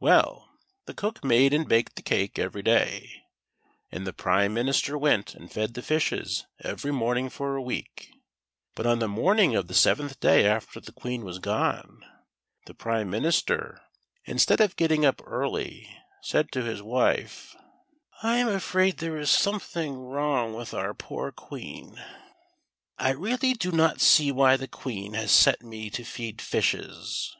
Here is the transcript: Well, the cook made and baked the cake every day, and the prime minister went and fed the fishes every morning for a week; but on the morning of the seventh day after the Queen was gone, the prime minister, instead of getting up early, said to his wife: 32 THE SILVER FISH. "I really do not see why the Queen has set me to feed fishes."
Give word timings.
Well, 0.00 0.50
the 0.86 0.94
cook 0.94 1.22
made 1.22 1.54
and 1.54 1.68
baked 1.68 1.94
the 1.94 2.02
cake 2.02 2.40
every 2.40 2.60
day, 2.64 3.22
and 3.92 4.04
the 4.04 4.12
prime 4.12 4.52
minister 4.52 4.98
went 4.98 5.32
and 5.36 5.48
fed 5.48 5.74
the 5.74 5.80
fishes 5.80 6.44
every 6.60 6.90
morning 6.90 7.30
for 7.30 7.54
a 7.54 7.62
week; 7.62 8.10
but 8.74 8.84
on 8.84 8.98
the 8.98 9.06
morning 9.06 9.54
of 9.54 9.68
the 9.68 9.74
seventh 9.74 10.18
day 10.18 10.44
after 10.44 10.80
the 10.80 10.90
Queen 10.90 11.24
was 11.24 11.38
gone, 11.38 12.04
the 12.66 12.74
prime 12.74 13.08
minister, 13.10 13.80
instead 14.24 14.60
of 14.60 14.74
getting 14.74 15.06
up 15.06 15.22
early, 15.24 15.88
said 16.20 16.50
to 16.50 16.64
his 16.64 16.82
wife: 16.82 17.52
32 17.52 17.52
THE 17.52 17.52
SILVER 17.52 17.64
FISH. 17.68 17.76
"I 18.24 18.40
really 18.40 18.92
do 23.54 23.70
not 23.70 24.00
see 24.00 24.32
why 24.32 24.56
the 24.56 24.66
Queen 24.66 25.12
has 25.14 25.30
set 25.30 25.62
me 25.62 25.90
to 25.90 26.02
feed 26.02 26.42
fishes." 26.42 27.36